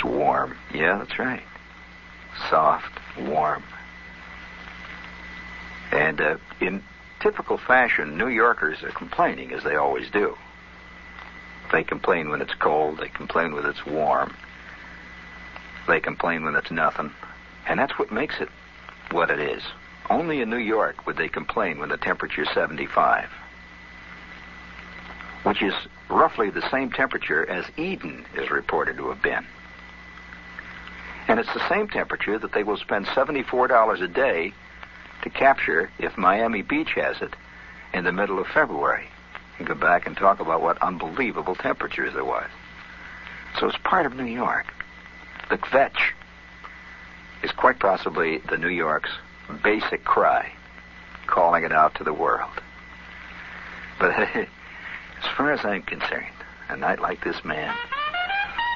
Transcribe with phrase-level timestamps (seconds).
[0.00, 0.56] It's warm.
[0.72, 1.42] Yeah, that's right.
[2.48, 3.62] Soft, warm.
[5.92, 6.82] And uh, in
[7.20, 10.38] typical fashion, New Yorkers are complaining, as they always do.
[11.70, 12.96] They complain when it's cold.
[12.96, 14.34] They complain when it's warm.
[15.86, 17.12] They complain when it's nothing.
[17.68, 18.48] And that's what makes it
[19.10, 19.62] what it is.
[20.08, 23.28] Only in New York would they complain when the temperature's 75,
[25.42, 25.74] which is
[26.08, 29.44] roughly the same temperature as Eden is reported to have been.
[31.30, 34.52] And it's the same temperature that they will spend $74 a day
[35.22, 37.36] to capture if Miami Beach has it
[37.94, 39.06] in the middle of February.
[39.56, 42.50] And go back and talk about what unbelievable temperatures there was.
[43.60, 44.74] So it's part of New York.
[45.50, 46.00] The kvetch
[47.44, 49.12] is quite possibly the New York's
[49.62, 50.50] basic cry,
[51.28, 52.60] calling it out to the world.
[54.00, 56.34] But as far as I'm concerned,
[56.68, 57.72] a night like this, man,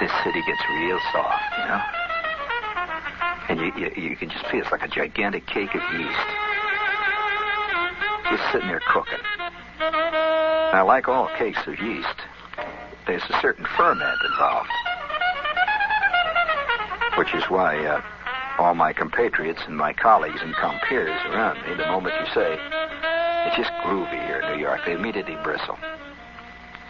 [0.00, 1.99] this city gets real soft, you know?
[3.50, 6.18] And you, you, you can just feel it's like a gigantic cake of yeast.
[8.30, 9.18] Just sitting there cooking.
[9.80, 12.14] Now, like all cakes of yeast,
[13.08, 14.70] there's a certain ferment involved.
[17.18, 18.00] Which is why uh,
[18.58, 22.56] all my compatriots and my colleagues and compeers around me, the moment you say,
[23.46, 25.76] it's just groovy here in New York, they immediately bristle.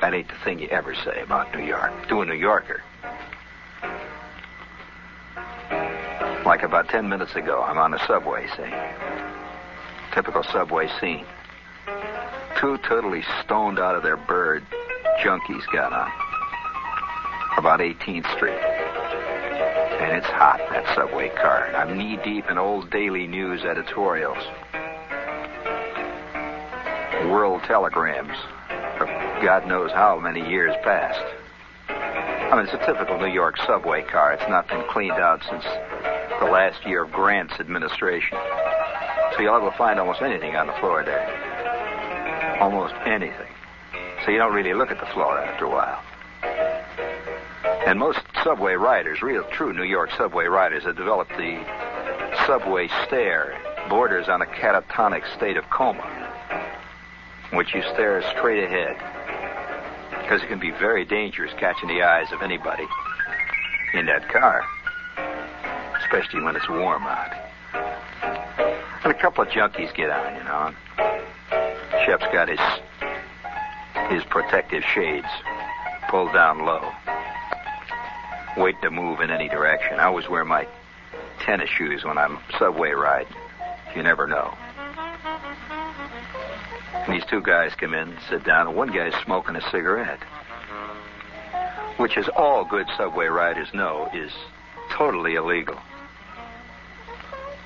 [0.00, 2.82] That ain't the thing you ever say about New York to a New Yorker.
[6.48, 8.72] Like about ten minutes ago, I'm on a subway, say.
[10.14, 11.26] Typical subway scene.
[12.58, 14.64] Two totally stoned out of their bird
[15.20, 16.10] junkies got on.
[17.58, 18.56] About 18th Street.
[20.00, 21.66] And it's hot, that subway car.
[21.66, 24.42] And I'm knee deep in old daily news editorials.
[27.30, 28.38] World telegrams
[29.00, 29.08] of
[29.42, 31.20] God knows how many years past.
[31.90, 34.32] I mean, it's a typical New York subway car.
[34.32, 35.64] It's not been cleaned out since
[36.40, 38.38] the last year of Grant's administration.
[39.34, 42.58] So you'll able to find almost anything on the floor there.
[42.60, 43.52] Almost anything.
[44.24, 46.02] So you don't really look at the floor after a while.
[47.86, 51.64] And most subway riders, real true New York subway riders, have developed the
[52.46, 53.58] subway stare,
[53.88, 56.04] borders on a catatonic state of coma,
[57.50, 58.96] in which you stare straight ahead.
[60.22, 62.86] Because it can be very dangerous catching the eyes of anybody
[63.94, 64.64] in that car,
[66.08, 67.32] especially when it's warm out.
[69.04, 70.74] And a couple of junkies get on, you know.
[72.04, 72.60] Shep's got his
[74.10, 75.28] his protective shades
[76.08, 76.92] pulled down low
[78.58, 79.98] wait to move in any direction.
[79.98, 80.66] I always wear my
[81.40, 83.32] tennis shoes when I'm subway riding.
[83.94, 84.56] You never know.
[86.92, 90.20] And these two guys come in, sit down, and one guy's smoking a cigarette,
[91.96, 94.32] which, as all good subway riders know, is
[94.90, 95.78] totally illegal.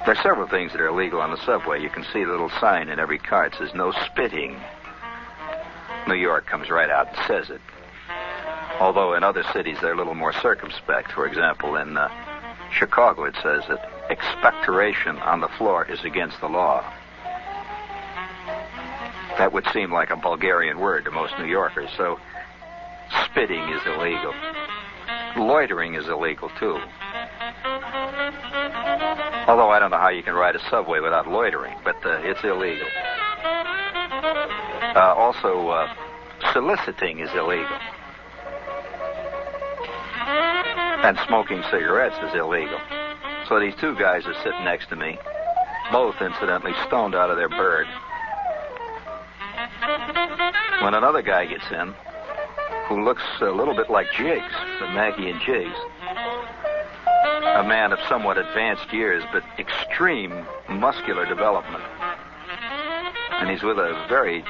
[0.05, 1.81] There are several things that are illegal on the subway.
[1.81, 3.47] You can see the little sign in every car.
[3.47, 4.61] It says no spitting.
[6.09, 7.61] New York comes right out and says it.
[8.81, 11.13] Although in other cities they're a little more circumspect.
[11.13, 12.09] For example, in uh,
[12.73, 16.83] Chicago it says that expectoration on the floor is against the law.
[19.39, 21.91] That would seem like a Bulgarian word to most New Yorkers.
[21.97, 22.19] So
[23.27, 24.35] spitting is illegal.
[25.37, 26.81] Loitering is illegal too.
[29.47, 32.43] Although I don't know how you can ride a subway without loitering, but uh, it's
[32.45, 32.87] illegal.
[34.95, 35.95] Uh, also, uh,
[36.53, 37.79] soliciting is illegal.
[41.03, 42.79] And smoking cigarettes is illegal.
[43.49, 45.19] So these two guys are sitting next to me,
[45.91, 47.87] both incidentally stoned out of their bird.
[50.83, 51.95] When another guy gets in,
[52.87, 55.77] who looks a little bit like Jiggs, the Maggie and Jiggs,
[57.55, 61.85] a man of somewhat advanced years but extreme muscular development,
[63.33, 64.43] and he's with a very,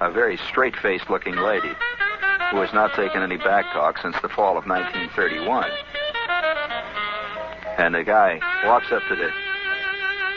[0.00, 1.72] a very straight-faced looking lady
[2.50, 5.70] who has not taken any back talk since the fall of 1931.
[7.78, 9.30] And the guy walks up to the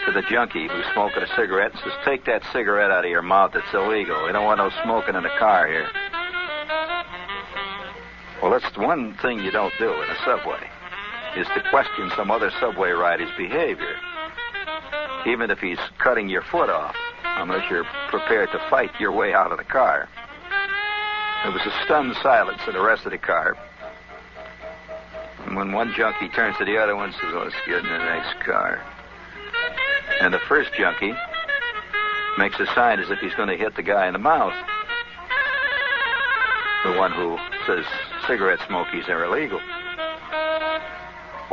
[0.06, 3.22] to the junkie who's smoking a cigarette and says, "Take that cigarette out of your
[3.22, 3.56] mouth.
[3.56, 4.26] It's illegal.
[4.26, 5.88] We don't want no smoking in the car here."
[8.42, 10.70] Well, that's one thing you don't do in a subway
[11.38, 13.96] is to question some other subway rider's behavior,
[15.26, 19.52] even if he's cutting your foot off, unless you're prepared to fight your way out
[19.52, 20.08] of the car.
[21.44, 23.58] There was a stunned silence in the rest of the car.
[25.46, 27.84] And when one junkie turns to the other one and says, oh, let's get in
[27.84, 28.82] the next car.
[30.22, 31.14] And the first junkie
[32.38, 34.54] makes a sign as if he's going to hit the guy in the mouth.
[36.86, 37.86] The one who says
[38.28, 39.60] cigarette smokies are illegal.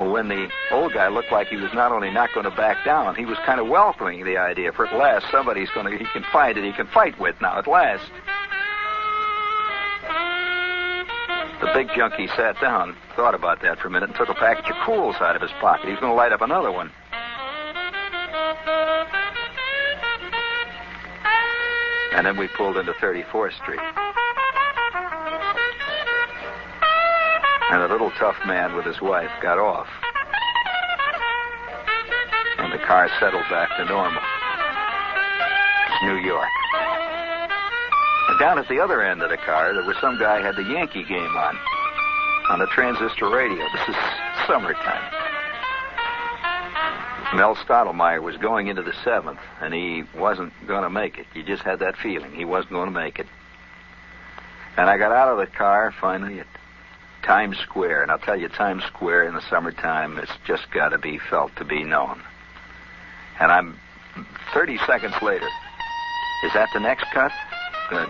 [0.01, 2.87] Well, when the old guy looked like he was not only not going to back
[2.87, 4.73] down, he was kind of welcoming the idea.
[4.73, 7.59] For at last, somebody's going to, he can find it, he can fight with now,
[7.59, 8.11] at last.
[11.61, 14.71] The big junkie sat down, thought about that for a minute, and took a package
[14.71, 15.85] of Kools out of his pocket.
[15.85, 16.91] He was going to light up another one.
[22.15, 24.10] And then we pulled into 34th Street.
[27.71, 29.87] And a little tough man with his wife got off.
[32.59, 34.23] And the car settled back to normal.
[35.87, 36.49] It's New York.
[38.29, 40.65] And down at the other end of the car, there was some guy had the
[40.65, 41.57] Yankee game on.
[42.51, 43.65] On a transistor radio.
[43.73, 43.97] This is
[44.49, 45.13] summertime.
[47.37, 51.27] Mel Stottlemyre was going into the seventh, and he wasn't going to make it.
[51.35, 52.33] You just had that feeling.
[52.35, 53.29] He wasn't going to make it.
[54.77, 56.47] And I got out of the car finally at
[57.23, 58.03] Times Square.
[58.03, 61.55] And I'll tell you, Times Square in the summertime, it's just got to be felt
[61.57, 62.21] to be known.
[63.39, 63.79] And I'm
[64.53, 65.49] 30 seconds later.
[66.45, 67.33] Is that the next cut?
[67.89, 68.09] Good.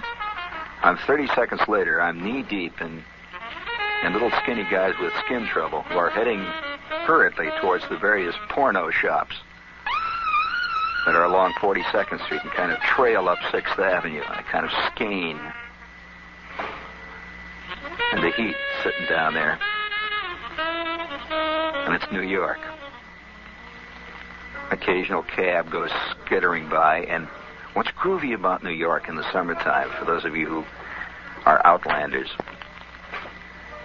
[0.82, 2.00] I'm 30 seconds later.
[2.00, 3.02] I'm knee deep in,
[4.04, 6.40] in little skinny guys with skin trouble who are heading
[7.04, 9.36] hurriedly towards the various porno shops
[11.06, 14.70] that are along 42nd Street and kind of trail up 6th Avenue and kind of
[14.86, 15.38] skein.
[18.12, 19.58] And the heat sitting down there.
[21.30, 22.58] And it's New York.
[24.70, 27.26] Occasional cab goes skittering by, and
[27.74, 30.64] what's groovy about New York in the summertime, for those of you who
[31.46, 32.30] are outlanders,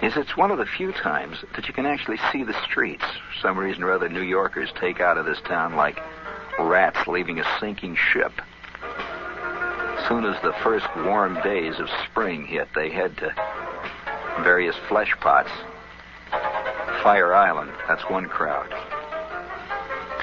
[0.01, 3.04] is it's one of the few times that you can actually see the streets.
[3.04, 6.00] For some reason or other, New Yorkers take out of this town like
[6.60, 8.33] rats leaving a sinking ship.
[8.81, 13.33] As soon as the first warm days of spring hit, they head to
[14.43, 15.49] various flesh pots.
[17.03, 18.73] Fire Island, that's one crowd.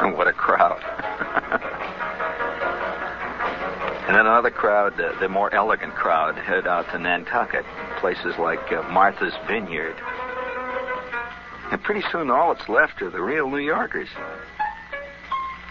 [0.00, 0.82] And what a crowd.
[4.06, 7.64] and then another crowd, the, the more elegant crowd, head out to Nantucket,
[8.00, 9.96] places like uh, Martha's Vineyard.
[11.70, 14.08] And pretty soon all that's left are the real New Yorkers.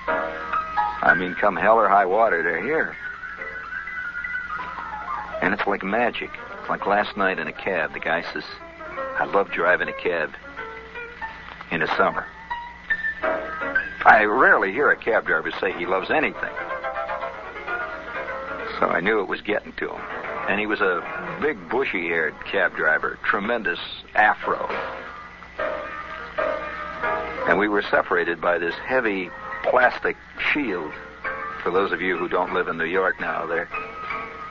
[0.07, 2.95] I mean, come hell or high water, they're here.
[5.41, 6.29] And it's like magic.
[6.69, 8.43] Like last night in a cab, the guy says,
[9.19, 10.31] I love driving a cab
[11.71, 12.25] in the summer.
[14.03, 16.53] I rarely hear a cab driver say he loves anything.
[18.79, 20.01] So I knew it was getting to him.
[20.49, 23.79] And he was a big, bushy haired cab driver, tremendous
[24.15, 24.67] afro.
[27.47, 29.29] And we were separated by this heavy
[29.63, 30.17] plastic
[30.51, 30.91] shield.
[31.61, 33.69] For those of you who don't live in New York now, they're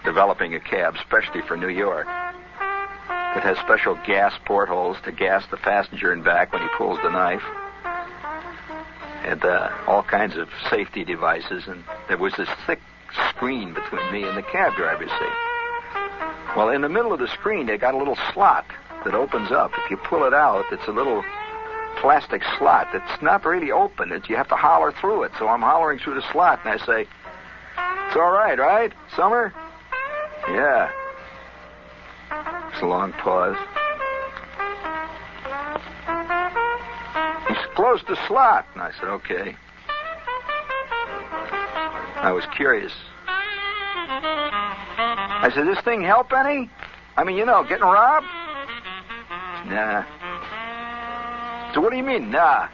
[0.04, 2.06] developing a cab specially for New York.
[3.36, 7.10] It has special gas portholes to gas the passenger in back when he pulls the
[7.10, 7.44] knife.
[9.24, 11.68] And uh, all kinds of safety devices.
[11.68, 12.80] And there was this thick
[13.28, 16.56] screen between me and the cab driver's seat.
[16.56, 18.66] Well, in the middle of the screen, they got a little slot
[19.04, 19.70] that opens up.
[19.84, 21.22] If you pull it out, it's a little
[22.00, 24.10] plastic slot that's not really open.
[24.10, 25.32] It's, you have to holler through it.
[25.38, 28.92] So I'm hollering through the slot, and I say, It's all right, right?
[29.14, 29.54] Summer?
[30.48, 30.90] Yeah.
[32.72, 33.56] It's a long pause.
[37.48, 38.66] He's closed the slot.
[38.74, 39.56] And I said, okay.
[42.16, 42.92] I was curious.
[45.42, 46.68] I said, this thing help any?
[47.16, 48.26] I mean, you know, getting robbed?
[49.66, 50.04] Nah.
[51.74, 52.68] So what do you mean, nah?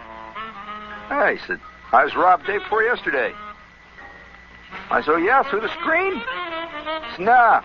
[1.09, 1.61] I said,
[1.93, 3.33] I was robbed day before yesterday.
[4.91, 6.21] I said, oh, yeah, through the screen?
[7.19, 7.63] Nah.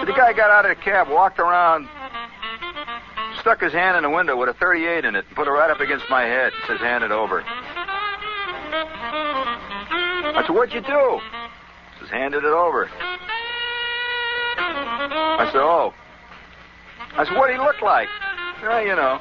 [0.00, 1.88] So the guy got out of the cab, walked around,
[3.40, 5.70] stuck his hand in the window with a 38 in it, and put it right
[5.70, 6.52] up against my head.
[6.66, 7.42] Says, hand it over.
[10.32, 11.20] I said, what'd you do?
[12.00, 12.88] Says, handed it over.
[14.56, 15.92] I said, oh.
[17.14, 18.08] I said, what'd he look like?
[18.62, 19.18] Well, you know.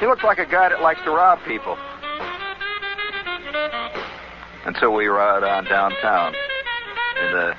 [0.00, 1.78] He looked like a guy that likes to rob people.
[4.66, 6.34] And so we rode on downtown
[7.22, 7.56] in the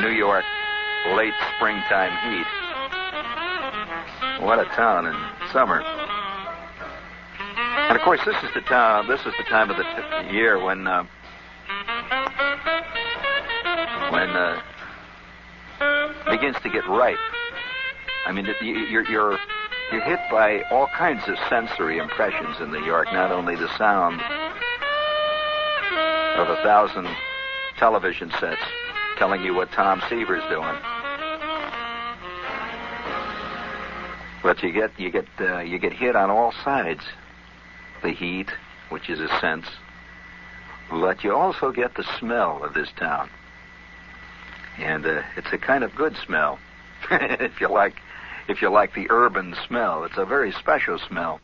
[0.00, 0.44] New York
[1.16, 2.46] late springtime heat.
[4.44, 5.16] What a town in
[5.52, 5.82] summer.
[7.90, 9.08] And of course, this is the time.
[9.08, 11.04] This is the time of the t- year when uh,
[14.10, 14.62] when uh,
[16.30, 17.18] begins to get ripe.
[18.26, 19.38] I mean, you're you're
[19.92, 23.12] you're hit by all kinds of sensory impressions in New York.
[23.12, 24.20] Not only the sound
[26.36, 27.08] of a thousand
[27.80, 28.60] television sets
[29.16, 30.76] telling you what Tom Seaver's doing.
[34.42, 37.00] But you get you get uh, you get hit on all sides.
[38.02, 38.50] The heat,
[38.90, 39.66] which is a sense,
[40.90, 43.30] but you also get the smell of this town,
[44.78, 46.58] and uh, it's a kind of good smell.
[47.10, 47.96] if you like,
[48.48, 51.40] if you like the urban smell, it's a very special smell.